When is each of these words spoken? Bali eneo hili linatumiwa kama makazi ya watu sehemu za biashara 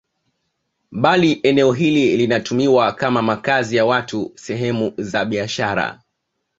Bali 0.91 1.39
eneo 1.43 1.71
hili 1.73 2.17
linatumiwa 2.17 2.91
kama 2.91 3.21
makazi 3.21 3.75
ya 3.75 3.85
watu 3.85 4.31
sehemu 4.35 4.93
za 4.97 5.25
biashara 5.25 6.01